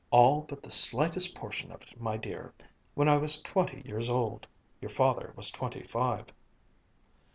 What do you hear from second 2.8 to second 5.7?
when I was twenty years old. Your father was